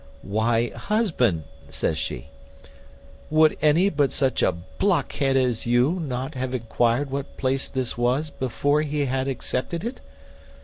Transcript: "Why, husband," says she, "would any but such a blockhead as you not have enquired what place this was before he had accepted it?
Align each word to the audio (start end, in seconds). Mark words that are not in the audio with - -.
"Why, 0.23 0.71
husband," 0.75 1.43
says 1.69 1.95
she, 1.95 2.29
"would 3.29 3.55
any 3.61 3.89
but 3.91 4.11
such 4.11 4.41
a 4.41 4.51
blockhead 4.51 5.37
as 5.37 5.67
you 5.67 5.99
not 6.01 6.33
have 6.33 6.55
enquired 6.55 7.11
what 7.11 7.37
place 7.37 7.67
this 7.67 7.99
was 7.99 8.31
before 8.31 8.81
he 8.81 9.05
had 9.05 9.27
accepted 9.27 9.83
it? 9.83 9.99